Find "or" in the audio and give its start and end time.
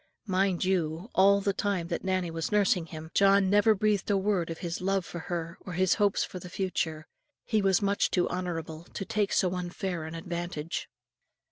5.61-5.73